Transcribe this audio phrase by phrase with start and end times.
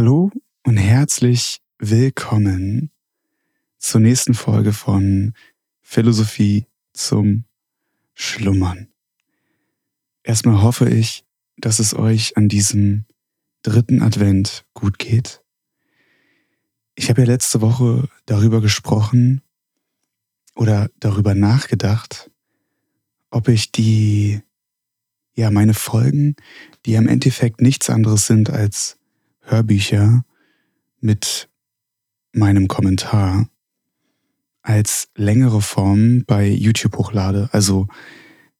[0.00, 0.30] Hallo
[0.64, 2.92] und herzlich willkommen
[3.78, 5.34] zur nächsten Folge von
[5.80, 7.46] Philosophie zum
[8.14, 8.86] Schlummern.
[10.22, 11.24] Erstmal hoffe ich,
[11.56, 13.06] dass es euch an diesem
[13.62, 15.42] dritten Advent gut geht.
[16.94, 19.42] Ich habe ja letzte Woche darüber gesprochen
[20.54, 22.30] oder darüber nachgedacht,
[23.32, 24.42] ob ich die,
[25.34, 26.36] ja, meine Folgen,
[26.86, 28.97] die im Endeffekt nichts anderes sind als
[29.50, 30.24] Hörbücher
[31.00, 31.48] mit
[32.32, 33.48] meinem Kommentar
[34.62, 37.48] als längere Form bei YouTube hochlade.
[37.52, 37.88] Also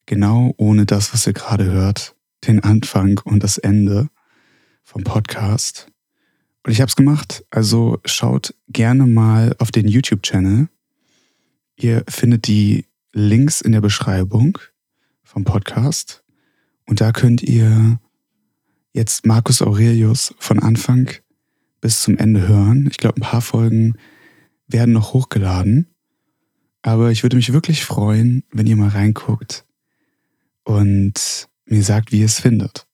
[0.06, 4.08] genau ohne das, was ihr gerade hört, den Anfang und das Ende
[4.82, 5.88] vom Podcast.
[6.64, 7.44] Und ich habe es gemacht.
[7.50, 10.68] Also schaut gerne mal auf den YouTube-Channel.
[11.76, 14.58] Ihr findet die Links in der Beschreibung
[15.22, 16.24] vom Podcast.
[16.86, 18.00] Und da könnt ihr
[18.98, 21.10] jetzt Marcus Aurelius von Anfang
[21.80, 22.88] bis zum Ende hören.
[22.90, 23.94] Ich glaube, ein paar Folgen
[24.66, 25.86] werden noch hochgeladen.
[26.82, 29.64] Aber ich würde mich wirklich freuen, wenn ihr mal reinguckt
[30.64, 32.86] und mir sagt, wie ihr es findet.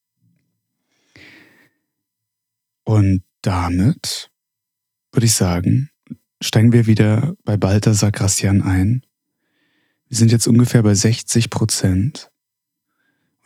[2.85, 4.31] Und damit
[5.13, 5.91] würde ich sagen,
[6.43, 9.07] steigen wir wieder bei Balthasar Gracian ein.
[10.09, 12.31] Wir sind jetzt ungefähr bei 60 Prozent.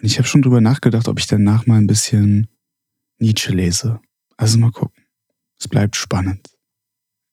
[0.00, 2.46] Und ich habe schon drüber nachgedacht, ob ich danach mal ein bisschen
[3.18, 4.00] Nietzsche lese.
[4.36, 5.05] Also mal gucken.
[5.58, 6.48] Es bleibt spannend.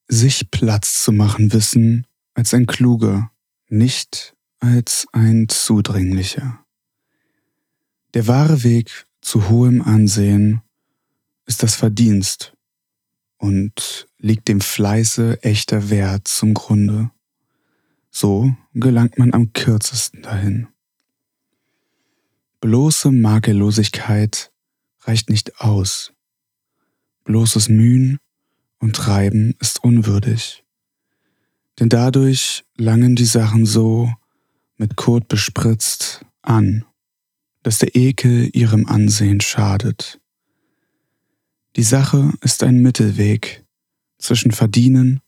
[0.08, 3.32] Sich Platz zu machen wissen als ein kluger,
[3.70, 6.66] nicht als ein zudringlicher.
[8.14, 10.62] Der wahre Weg zu hohem Ansehen
[11.46, 12.54] ist das Verdienst
[13.38, 17.12] und liegt dem Fleiße echter Wert zum Grunde.
[18.10, 20.68] So gelangt man am kürzesten dahin.
[22.66, 24.52] Bloße Makellosigkeit
[25.02, 26.14] reicht nicht aus.
[27.24, 28.18] Bloßes Mühen
[28.80, 30.64] und Treiben ist unwürdig.
[31.78, 34.12] Denn dadurch langen die Sachen so
[34.78, 36.86] mit Kot bespritzt an,
[37.62, 40.20] dass der Ekel ihrem Ansehen schadet.
[41.76, 43.64] Die Sache ist ein Mittelweg
[44.18, 45.22] zwischen verdienen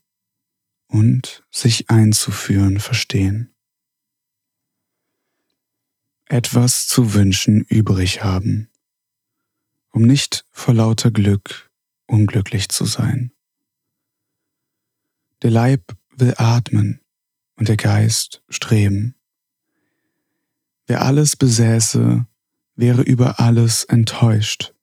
[0.88, 3.54] und sich einzuführen verstehen
[6.28, 8.68] etwas zu wünschen übrig haben,
[9.90, 11.70] um nicht vor lauter Glück
[12.06, 13.32] unglücklich zu sein.
[15.42, 17.00] Der Leib will atmen
[17.56, 19.14] und der Geist streben.
[20.86, 22.26] Wer alles besäße,
[22.76, 24.74] wäre über alles enttäuscht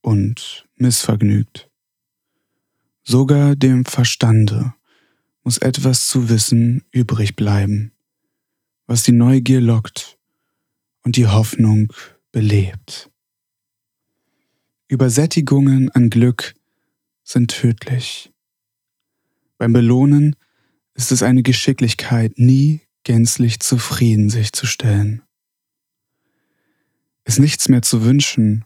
[0.00, 1.70] und missvergnügt.
[3.02, 4.74] Sogar dem Verstande
[5.42, 7.92] muss etwas zu wissen übrig bleiben,
[8.86, 10.19] was die Neugier lockt
[11.02, 11.92] und die Hoffnung
[12.32, 13.10] belebt.
[14.88, 16.54] Übersättigungen an Glück
[17.22, 18.32] sind tödlich.
[19.56, 20.36] Beim Belohnen
[20.94, 25.22] ist es eine Geschicklichkeit, nie gänzlich zufrieden sich zu stellen.
[27.24, 28.64] Es nichts mehr zu wünschen,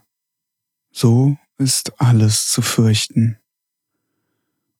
[0.91, 3.37] so ist alles zu fürchten.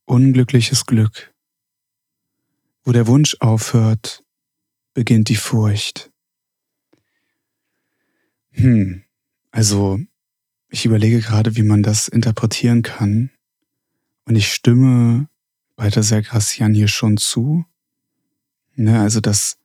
[0.06, 1.34] Unglückliches Glück.
[2.84, 4.24] Wo der Wunsch aufhört,
[4.94, 6.12] beginnt die Furcht.
[8.56, 9.04] Hm,
[9.52, 10.00] also
[10.70, 13.30] ich überlege gerade, wie man das interpretieren kann.
[14.26, 15.30] Und ich stimme
[15.76, 17.66] bei der Sergracian hier schon zu.
[18.76, 19.58] Ne, also, dass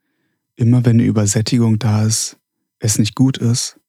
[0.56, 2.36] immer wenn eine Übersättigung da ist,
[2.78, 3.80] es nicht gut ist.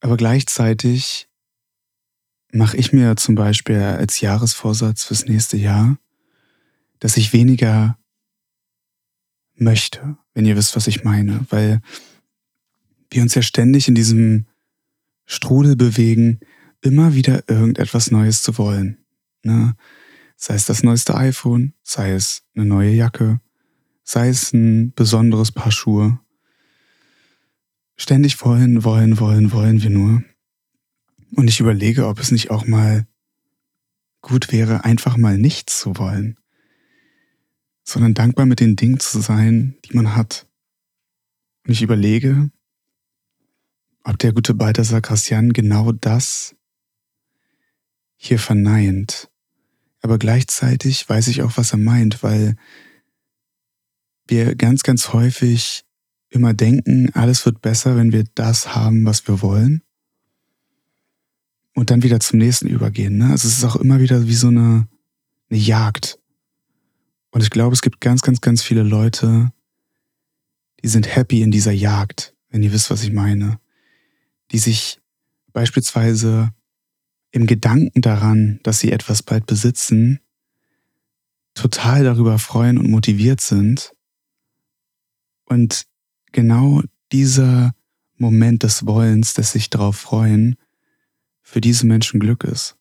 [0.00, 1.28] Aber gleichzeitig
[2.52, 5.98] mache ich mir zum Beispiel als Jahresvorsatz fürs nächste Jahr,
[6.98, 7.98] dass ich weniger
[9.54, 11.44] möchte, wenn ihr wisst, was ich meine.
[11.50, 11.80] Weil
[13.10, 14.46] wir uns ja ständig in diesem
[15.26, 16.40] Strudel bewegen,
[16.80, 18.98] immer wieder irgendetwas Neues zu wollen.
[19.42, 19.74] Ne?
[20.36, 23.40] Sei es das neueste iPhone, sei es eine neue Jacke,
[24.04, 26.20] sei es ein besonderes Paar Schuhe.
[27.96, 30.22] Ständig wollen, wollen, wollen, wollen wir nur.
[31.34, 33.06] Und ich überlege, ob es nicht auch mal
[34.22, 36.38] gut wäre, einfach mal nichts zu wollen,
[37.82, 40.46] sondern dankbar mit den Dingen zu sein, die man hat.
[41.66, 42.50] Und ich überlege,
[44.08, 46.56] ob der gute Balthasar Gracian genau das
[48.16, 49.28] hier verneint.
[50.00, 52.56] Aber gleichzeitig weiß ich auch, was er meint, weil
[54.26, 55.84] wir ganz, ganz häufig
[56.30, 59.82] immer denken, alles wird besser, wenn wir das haben, was wir wollen.
[61.74, 63.18] Und dann wieder zum nächsten übergehen.
[63.18, 63.30] Ne?
[63.30, 64.88] Also es ist auch immer wieder wie so eine,
[65.50, 66.18] eine Jagd.
[67.30, 69.52] Und ich glaube, es gibt ganz, ganz, ganz viele Leute,
[70.82, 73.60] die sind happy in dieser Jagd, wenn ihr wisst, was ich meine
[74.50, 75.00] die sich
[75.52, 76.52] beispielsweise
[77.30, 80.20] im Gedanken daran, dass sie etwas bald besitzen,
[81.54, 83.92] total darüber freuen und motiviert sind.
[85.44, 85.86] Und
[86.32, 87.74] genau dieser
[88.16, 90.56] Moment des Wollens, des sich darauf freuen,
[91.42, 92.76] für diese Menschen Glück ist.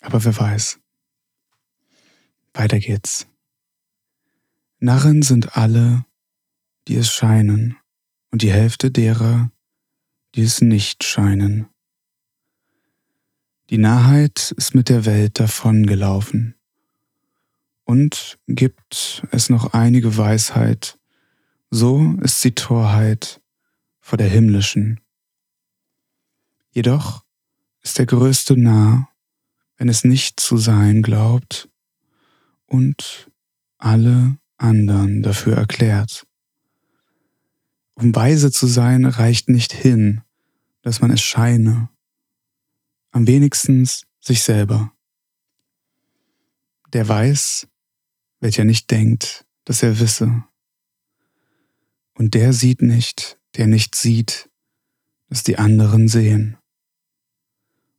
[0.00, 0.78] Aber wer weiß.
[2.54, 3.26] Weiter geht's.
[4.78, 6.04] Narren sind alle,
[6.88, 7.76] die es scheinen,
[8.30, 9.50] und die Hälfte derer,
[10.34, 11.66] die es nicht scheinen.
[13.70, 16.54] Die Narrheit ist mit der Welt davongelaufen
[17.84, 20.98] und gibt es noch einige Weisheit,
[21.70, 23.40] so ist sie Torheit
[24.00, 25.00] vor der himmlischen.
[26.70, 27.24] Jedoch
[27.82, 29.08] ist der Größte nah,
[29.78, 31.68] wenn es nicht zu sein glaubt
[32.66, 33.30] und
[33.78, 36.26] alle anderen dafür erklärt.
[37.96, 40.20] Um weise zu sein, reicht nicht hin,
[40.82, 41.88] dass man es scheine,
[43.10, 43.88] am wenigsten
[44.20, 44.92] sich selber.
[46.92, 47.66] Der weiß,
[48.40, 50.44] welcher nicht denkt, dass er wisse.
[52.12, 54.50] Und der sieht nicht, der nicht sieht,
[55.28, 56.58] dass die anderen sehen.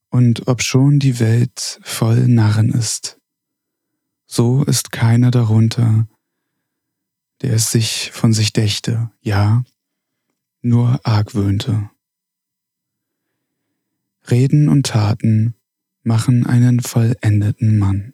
[0.09, 3.19] Und obschon die Welt voll Narren ist,
[4.27, 6.07] so ist keiner darunter,
[7.41, 9.63] der es sich von sich dächte, ja,
[10.67, 11.89] nur argwöhnte.
[14.29, 15.55] Reden und Taten
[16.03, 18.13] machen einen vollendeten Mann.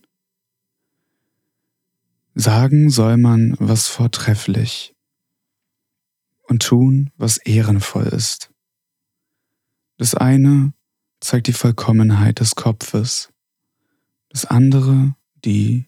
[2.35, 4.95] Sagen soll man, was vortrefflich,
[6.44, 8.51] und tun, was ehrenvoll ist.
[9.97, 10.73] Das eine
[11.19, 13.31] zeigt die Vollkommenheit des Kopfes,
[14.29, 15.15] das andere
[15.45, 15.88] die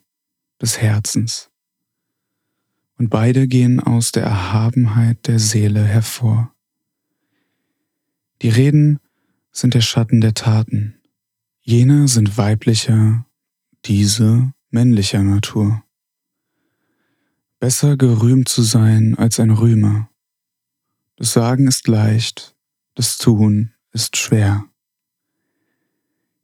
[0.61, 1.50] des Herzens.
[2.97, 6.55] Und beide gehen aus der Erhabenheit der Seele hervor.
[8.41, 8.99] Die Reden
[9.51, 10.95] sind der Schatten der Taten.
[11.61, 13.25] Jene sind weiblicher,
[13.85, 15.83] diese männlicher Natur.
[17.59, 20.09] Besser gerühmt zu sein als ein Rühmer.
[21.15, 22.55] Das Sagen ist leicht,
[22.93, 24.65] das Tun ist schwer.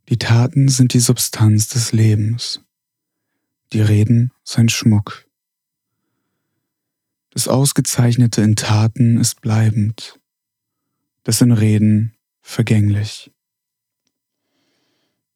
[0.07, 2.61] Die Taten sind die Substanz des Lebens,
[3.73, 5.27] die Reden sein Schmuck.
[7.31, 10.20] Das Ausgezeichnete in Taten ist bleibend,
[11.23, 13.31] das in Reden vergänglich.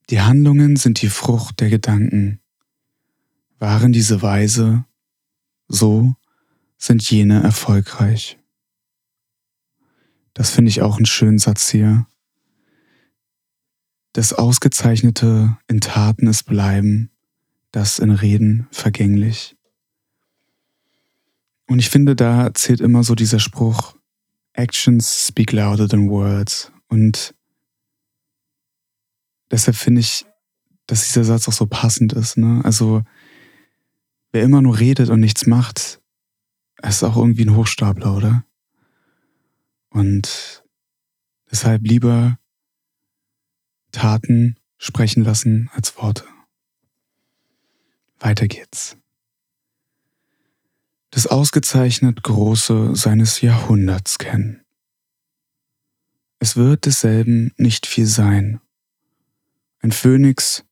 [0.09, 2.39] Die Handlungen sind die Frucht der Gedanken.
[3.57, 4.85] Waren diese weise,
[5.67, 6.15] so
[6.77, 8.37] sind jene erfolgreich.
[10.33, 12.05] Das finde ich auch einen schönen Satz hier.
[14.13, 17.09] Das Ausgezeichnete in Taten ist bleiben,
[17.71, 19.57] das in Reden vergänglich.
[21.67, 23.94] Und ich finde, da zählt immer so dieser Spruch,
[24.55, 26.71] Actions speak louder than words.
[26.87, 27.35] Und
[29.51, 30.25] deshalb finde ich,
[30.87, 32.37] dass dieser Satz auch so passend ist.
[32.37, 32.61] Ne?
[32.63, 33.03] Also,
[34.31, 36.01] wer immer nur redet und nichts macht,
[36.81, 38.45] ist auch irgendwie ein Hochstapler, oder?
[39.89, 40.63] Und
[41.49, 42.37] deshalb lieber
[43.91, 46.25] Taten sprechen lassen als Worte.
[48.19, 48.97] Weiter geht's.
[51.15, 54.63] Das ausgezeichnet Große seines Jahrhunderts kennen.
[56.37, 58.61] Es wird desselben nicht viel sein.
[59.79, 60.63] Ein Phönix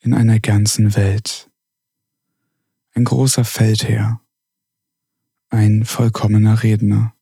[0.00, 1.50] in einer ganzen Welt.
[2.92, 4.20] Ein großer Feldherr.
[5.48, 7.14] Ein vollkommener Redner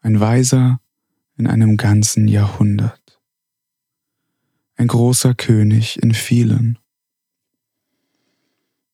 [0.00, 0.80] ein Weiser
[1.36, 3.20] in einem ganzen Jahrhundert,
[4.76, 6.78] ein großer König in vielen.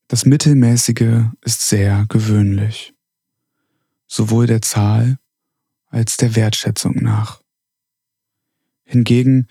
[0.08, 2.94] Das Mittelmäßige ist sehr gewöhnlich,
[4.06, 5.18] sowohl der Zahl
[5.88, 7.42] als der Wertschätzung nach.
[8.84, 9.48] Hingegen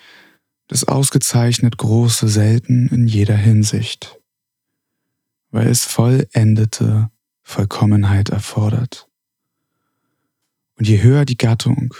[0.67, 4.17] das ausgezeichnet Große selten in jeder Hinsicht,
[5.51, 7.11] weil es vollendete
[7.43, 9.09] Vollkommenheit erfordert.
[10.77, 11.93] Und je höher die Gattung,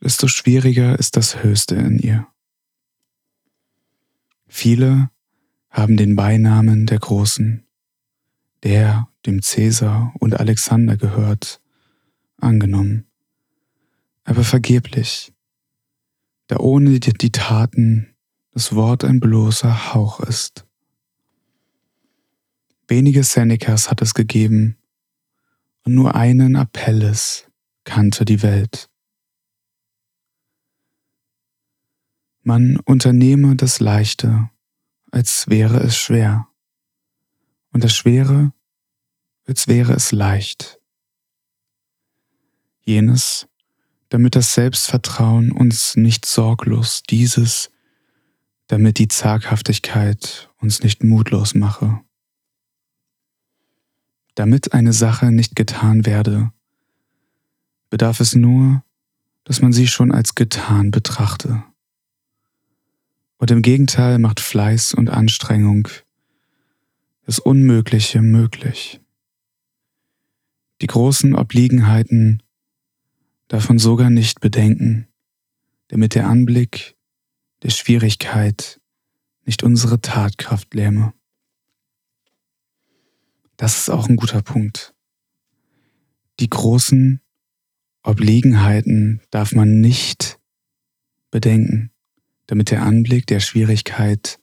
[0.00, 2.26] desto schwieriger ist das Höchste in ihr.
[4.46, 5.10] Viele
[5.78, 7.64] haben den Beinamen der Großen,
[8.64, 11.60] der dem Cäsar und Alexander gehört,
[12.36, 13.06] angenommen,
[14.24, 15.32] aber vergeblich,
[16.48, 18.08] da ohne die Taten
[18.50, 20.66] das Wort ein bloßer Hauch ist.
[22.88, 24.76] Wenige Senecas hat es gegeben,
[25.84, 27.46] und nur einen Apelles
[27.84, 28.90] kannte die Welt.
[32.42, 34.50] Man unternehme das Leichte,
[35.10, 36.48] als wäre es schwer,
[37.72, 38.52] und das Schwere,
[39.46, 40.80] als wäre es leicht.
[42.80, 43.48] Jenes,
[44.08, 47.70] damit das Selbstvertrauen uns nicht sorglos, dieses,
[48.66, 52.00] damit die Zaghaftigkeit uns nicht mutlos mache.
[54.34, 56.52] Damit eine Sache nicht getan werde,
[57.90, 58.82] bedarf es nur,
[59.44, 61.64] dass man sie schon als getan betrachte.
[63.38, 65.88] Und im Gegenteil macht Fleiß und Anstrengung
[67.24, 69.00] das Unmögliche möglich.
[70.80, 72.42] Die großen Obliegenheiten
[73.48, 75.08] davon sogar nicht bedenken,
[75.88, 76.96] damit der Anblick
[77.62, 78.80] der Schwierigkeit
[79.44, 81.12] nicht unsere Tatkraft lähme.
[83.56, 84.94] Das ist auch ein guter Punkt.
[86.38, 87.20] Die großen
[88.04, 90.38] Obliegenheiten darf man nicht
[91.30, 91.90] bedenken,
[92.48, 94.40] damit der Anblick der Schwierigkeit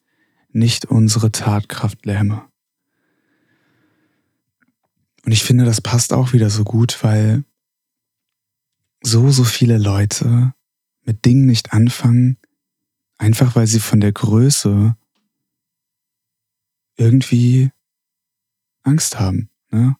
[0.49, 2.47] nicht unsere Tatkraft lähme.
[5.25, 7.43] Und ich finde, das passt auch wieder so gut, weil
[9.01, 10.53] so, so viele Leute
[11.03, 12.37] mit Dingen nicht anfangen,
[13.17, 14.95] einfach weil sie von der Größe
[16.95, 17.71] irgendwie
[18.83, 19.49] Angst haben.
[19.71, 19.95] Ne?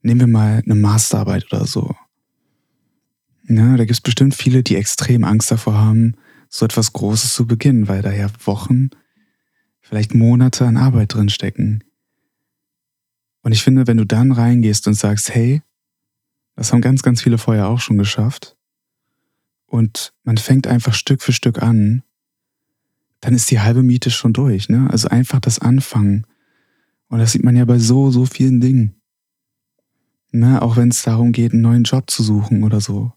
[0.00, 1.94] Nehmen wir mal eine Masterarbeit oder so.
[3.46, 6.16] Ja, da gibt es bestimmt viele, die extrem Angst davor haben,
[6.48, 8.90] so etwas Großes zu beginnen, weil da ja Wochen,
[9.80, 11.84] vielleicht Monate an Arbeit drin stecken.
[13.42, 15.62] Und ich finde, wenn du dann reingehst und sagst, hey,
[16.56, 18.58] das haben ganz, ganz viele vorher auch schon geschafft,
[19.68, 22.02] und man fängt einfach Stück für Stück an,
[23.20, 24.68] dann ist die halbe Miete schon durch.
[24.68, 24.88] Ne?
[24.90, 26.26] Also einfach das Anfangen.
[27.08, 28.94] Und das sieht man ja bei so, so vielen Dingen.
[30.30, 30.60] Ne?
[30.62, 33.12] Auch wenn es darum geht, einen neuen Job zu suchen oder so.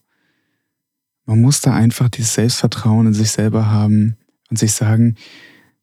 [1.25, 4.17] Man muss da einfach dieses Selbstvertrauen in sich selber haben
[4.49, 5.15] und sich sagen,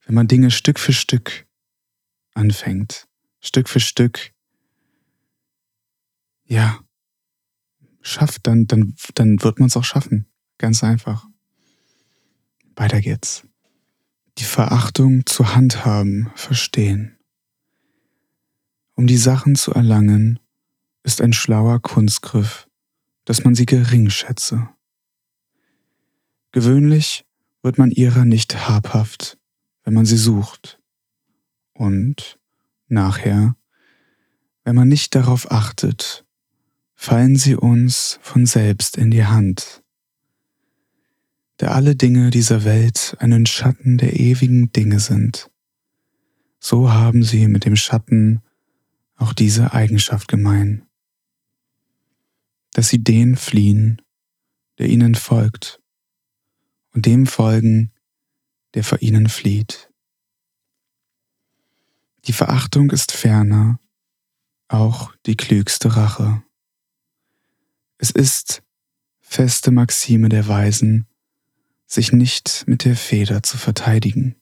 [0.05, 1.47] wenn man Dinge Stück für Stück
[2.35, 3.07] anfängt,
[3.41, 4.33] Stück für Stück,
[6.45, 6.81] ja,
[8.01, 10.27] schafft, dann, dann, dann wird man es auch schaffen.
[10.57, 11.27] Ganz einfach.
[12.75, 13.45] Weiter geht's.
[14.39, 17.19] Die Verachtung zu handhaben, verstehen.
[18.95, 20.41] Um die Sachen zu erlangen,
[21.03, 22.69] ist ein schlauer Kunstgriff,
[23.25, 24.69] dass man sie gering schätze.
[26.53, 27.25] Gewöhnlich
[27.63, 29.39] wird man ihrer nicht habhaft,
[29.85, 30.81] wenn man sie sucht.
[31.75, 32.39] Und
[32.89, 33.57] nachher,
[34.65, 36.25] wenn man nicht darauf achtet,
[36.95, 39.83] fallen sie uns von selbst in die Hand.
[41.59, 45.51] Da alle Dinge dieser Welt einen Schatten der ewigen Dinge sind,
[46.61, 48.43] so haben sie mit dem Schatten
[49.17, 50.87] auch diese Eigenschaft gemein,
[52.73, 54.01] dass sie den fliehen,
[54.79, 55.81] der ihnen folgt,
[56.99, 57.93] und dem folgen,
[58.75, 59.89] der vor ihnen flieht.
[62.25, 63.79] Die Verachtung ist ferner
[64.67, 66.43] auch die klügste Rache.
[67.99, 68.65] Es ist
[69.21, 71.07] feste Maxime der Weisen,
[71.87, 74.35] sich nicht mit der Feder zu verteidigen.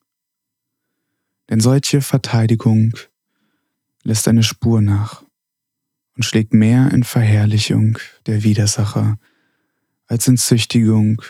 [1.50, 2.96] Denn solche Verteidigung
[4.02, 5.26] lässt eine Spur nach
[6.16, 9.18] und schlägt mehr in Verherrlichung der Widersacher
[10.06, 11.20] als in Züchtigung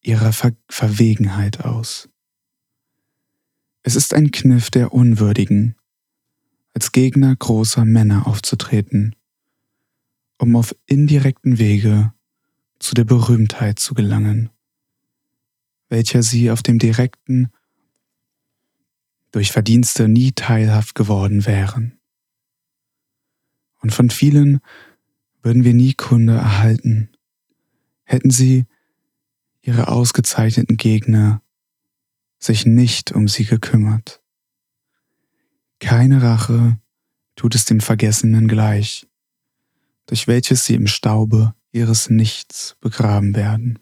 [0.00, 2.08] ihrer Ver Verwegenheit aus.
[3.82, 5.76] Es ist ein Kniff der Unwürdigen,
[6.74, 9.14] als Gegner großer Männer aufzutreten
[10.40, 12.14] um auf indirekten Wege
[12.78, 14.48] zu der Berühmtheit zu gelangen,
[15.90, 17.52] welcher sie auf dem direkten
[19.32, 22.00] durch Verdienste nie teilhaft geworden wären.
[23.80, 24.60] Und von vielen
[25.42, 27.10] würden wir nie Kunde erhalten,
[28.04, 28.64] hätten sie
[29.62, 31.42] ihre ausgezeichneten Gegner
[32.38, 34.22] sich nicht um sie gekümmert.
[35.78, 36.78] Keine Rache
[37.36, 39.06] tut es dem Vergessenen gleich,
[40.06, 43.78] durch welches sie im Staube ihres Nichts begraben werden.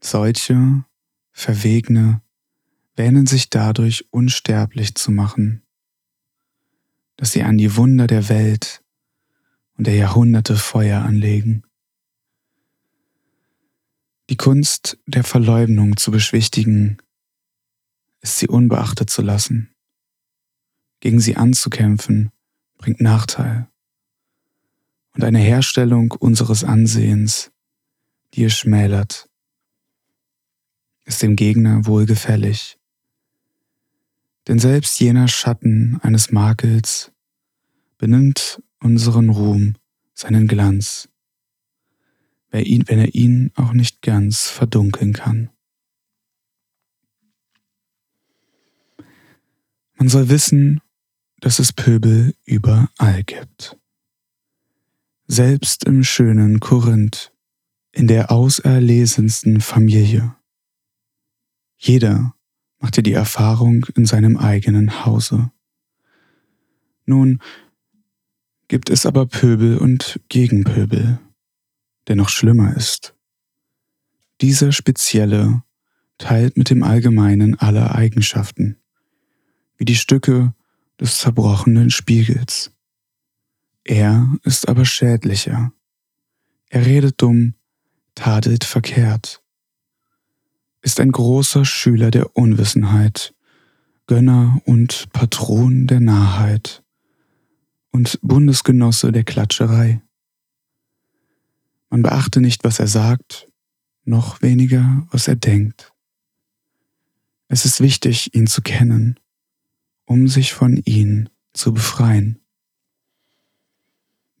[0.00, 0.84] Solche,
[1.32, 2.20] Verwegne,
[2.96, 5.62] wähnen sich dadurch unsterblich zu machen,
[7.16, 8.82] dass sie an die Wunder der Welt
[9.76, 11.64] und der Jahrhunderte Feuer anlegen.
[14.30, 16.98] Die Kunst der Verleumdung zu beschwichtigen,
[18.20, 19.70] ist sie unbeachtet zu lassen.
[21.00, 22.30] Gegen sie anzukämpfen,
[22.78, 23.68] bringt Nachteil
[25.14, 27.52] und eine Herstellung unseres Ansehens,
[28.34, 29.28] die es schmälert,
[31.04, 32.78] ist dem Gegner wohlgefällig.
[34.48, 37.12] Denn selbst jener Schatten eines Makels
[37.98, 39.74] benimmt unseren Ruhm,
[40.14, 41.08] seinen Glanz,
[42.88, 45.50] wenn er ihn auch nicht ganz verdunkeln kann.
[49.96, 50.80] Man soll wissen,
[51.40, 53.76] dass es Pöbel überall gibt.
[55.26, 57.32] selbst im schönen Korinth,
[57.92, 60.36] in der auserlesensten Familie.
[61.76, 62.34] Jeder
[62.78, 65.50] machte die Erfahrung in seinem eigenen Hause.
[67.06, 67.40] Nun
[68.68, 71.20] gibt es aber Pöbel und Gegenpöbel,
[72.08, 73.14] der noch schlimmer ist.
[74.40, 75.62] Dieser spezielle
[76.18, 78.76] teilt mit dem Allgemeinen alle Eigenschaften,
[79.76, 80.54] wie die Stücke
[81.00, 82.72] des zerbrochenen Spiegels.
[83.84, 85.72] Er ist aber schädlicher.
[86.68, 87.54] Er redet dumm,
[88.14, 89.42] tadelt verkehrt,
[90.84, 93.34] ist ein großer Schüler der Unwissenheit,
[94.06, 96.82] Gönner und Patron der Narrheit
[97.90, 100.02] und Bundesgenosse der Klatscherei.
[101.94, 103.48] Man beachte nicht, was er sagt,
[104.04, 105.92] noch weniger, was er denkt.
[107.46, 109.20] Es ist wichtig, ihn zu kennen,
[110.04, 112.40] um sich von ihm zu befreien.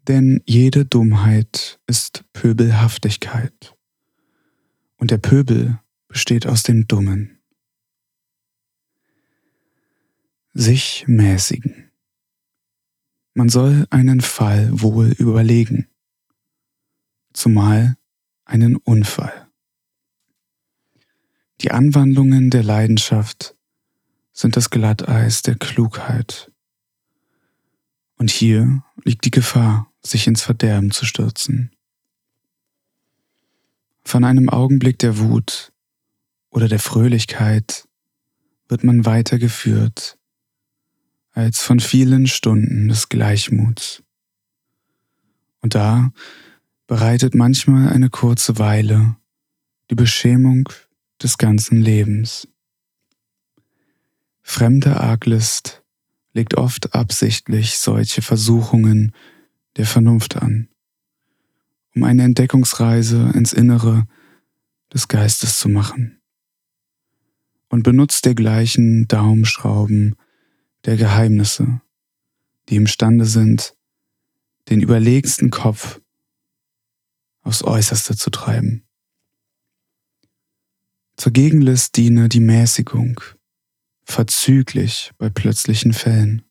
[0.08, 3.76] Denn jede Dummheit ist Pöbelhaftigkeit.
[4.96, 7.38] Und der Pöbel besteht aus den Dummen.
[10.54, 11.92] Sich mäßigen.
[13.34, 15.86] Man soll einen Fall wohl überlegen,
[17.34, 17.96] zumal
[18.46, 19.48] einen Unfall.
[21.60, 23.54] Die Anwandlungen der Leidenschaft
[24.32, 26.50] sind das Glatteis der Klugheit.
[28.16, 31.70] Und hier liegt die Gefahr, sich ins Verderben zu stürzen.
[34.04, 35.72] Von einem Augenblick der Wut
[36.50, 37.88] oder der Fröhlichkeit
[38.68, 40.18] wird man weitergeführt
[41.32, 44.02] als von vielen Stunden des Gleichmuts.
[45.60, 46.12] Und da
[46.86, 49.16] bereitet manchmal eine kurze Weile
[49.90, 50.68] die Beschämung
[51.22, 52.48] des ganzen Lebens.
[54.42, 55.82] Fremde Arglist
[56.32, 59.12] legt oft absichtlich solche Versuchungen
[59.76, 60.68] der Vernunft an,
[61.94, 64.06] um eine Entdeckungsreise ins Innere
[64.92, 66.20] des Geistes zu machen
[67.68, 70.16] und benutzt dergleichen Daumenschrauben
[70.84, 71.80] der Geheimnisse,
[72.68, 73.74] die imstande sind,
[74.68, 76.00] den überlegensten Kopf
[77.44, 78.82] aufs Äußerste zu treiben.
[81.16, 83.20] Zur Gegenlist diene die Mäßigung,
[84.04, 86.42] verzüglich bei plötzlichen Fällen.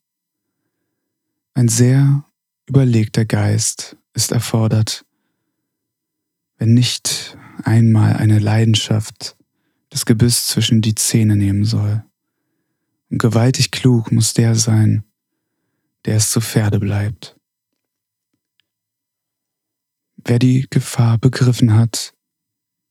[1.52, 2.24] Ein sehr
[2.66, 5.04] überlegter Geist ist erfordert,
[6.56, 9.36] wenn nicht einmal eine Leidenschaft
[9.90, 12.02] das Gebiss zwischen die Zähne nehmen soll.
[13.10, 15.04] Und gewaltig klug muss der sein,
[16.04, 17.36] der es zu Pferde bleibt.
[20.26, 22.14] Wer die Gefahr begriffen hat,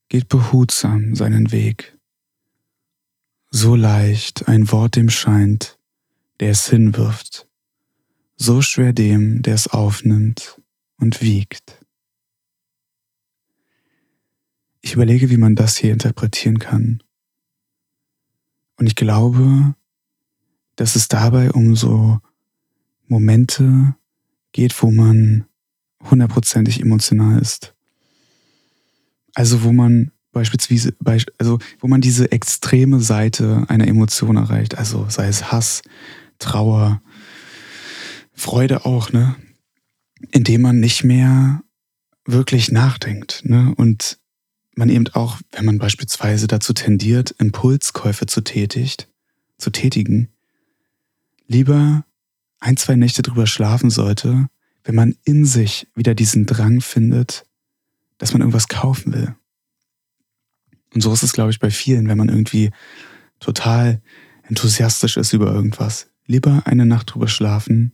[0.07, 1.97] geht behutsam seinen Weg.
[3.49, 5.79] So leicht ein Wort dem scheint,
[6.39, 7.47] der es hinwirft,
[8.35, 10.61] so schwer dem, der es aufnimmt
[10.97, 11.83] und wiegt.
[14.81, 17.01] Ich überlege, wie man das hier interpretieren kann.
[18.75, 19.73] Und ich glaube,
[20.75, 22.19] dass es dabei um so
[23.07, 23.95] Momente
[24.51, 25.47] geht, wo man
[26.09, 27.73] hundertprozentig emotional ist.
[29.33, 30.95] Also wo man beispielsweise,
[31.37, 35.81] also wo man diese extreme Seite einer Emotion erreicht, also sei es Hass,
[36.39, 37.01] Trauer,
[38.33, 39.35] Freude auch, ne?
[40.31, 41.61] Indem man nicht mehr
[42.25, 43.73] wirklich nachdenkt, ne?
[43.77, 44.17] Und
[44.75, 49.07] man eben auch, wenn man beispielsweise dazu tendiert, Impulskäufe zu tätigt,
[49.57, 50.29] zu tätigen,
[51.47, 52.05] lieber
[52.59, 54.47] ein, zwei Nächte drüber schlafen sollte,
[54.83, 57.45] wenn man in sich wieder diesen Drang findet,
[58.17, 59.35] dass man irgendwas kaufen will.
[60.93, 62.71] Und so ist es, glaube ich, bei vielen, wenn man irgendwie
[63.39, 64.01] total
[64.43, 66.09] enthusiastisch ist über irgendwas.
[66.25, 67.93] Lieber eine Nacht drüber schlafen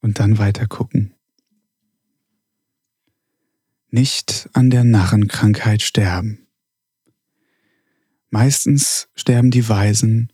[0.00, 1.14] und dann weiter gucken.
[3.90, 6.46] Nicht an der Narrenkrankheit sterben.
[8.30, 10.32] Meistens sterben die Weisen,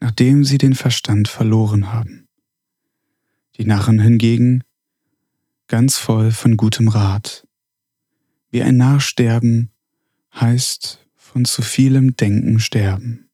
[0.00, 2.28] nachdem sie den Verstand verloren haben.
[3.56, 4.62] Die Narren hingegen
[5.68, 7.46] ganz voll von gutem Rat.
[8.50, 9.70] Wie ein Narr sterben
[10.34, 13.28] heißt von zu vielem Denken sterben.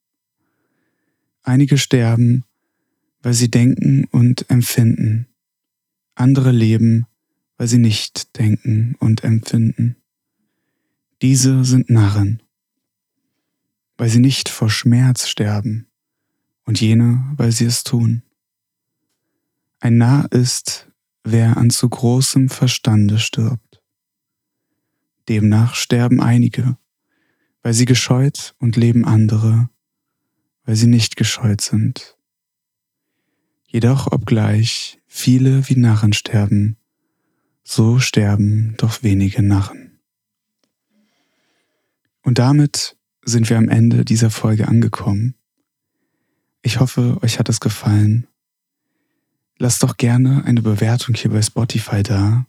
[1.43, 2.45] Einige sterben,
[3.23, 5.29] weil sie denken und empfinden.
[6.15, 7.07] Andere leben,
[7.57, 9.97] weil sie nicht denken und empfinden.
[11.23, 12.43] Diese sind Narren,
[13.97, 15.87] weil sie nicht vor Schmerz sterben,
[16.65, 18.23] und jene, weil sie es tun.
[19.81, 20.91] Ein Narr ist,
[21.25, 23.83] wer an zu großem Verstande stirbt.
[25.29, 26.77] Demnach sterben einige,
[27.63, 29.71] weil sie gescheut und leben andere,
[30.65, 32.17] weil sie nicht gescheut sind.
[33.67, 36.77] Jedoch obgleich viele wie Narren sterben,
[37.65, 39.99] so sterben doch wenige Narren.
[42.23, 45.35] Und damit sind wir am Ende dieser Folge angekommen.
[46.63, 48.27] Ich hoffe, euch hat es gefallen.
[49.59, 52.47] Lasst doch gerne eine Bewertung hier bei Spotify da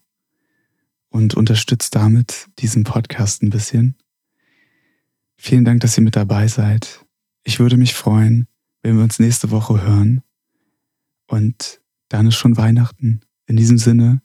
[1.10, 3.96] und unterstützt damit diesen Podcast ein bisschen.
[5.38, 7.06] Vielen Dank, dass ihr mit dabei seid.
[7.44, 8.48] Ich würde mich freuen,
[8.82, 10.24] wenn wir uns nächste Woche hören.
[11.28, 13.22] Und dann ist schon Weihnachten.
[13.46, 14.22] In diesem Sinne,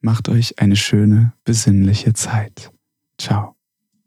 [0.00, 2.72] macht euch eine schöne, besinnliche Zeit.
[3.18, 3.51] Ciao.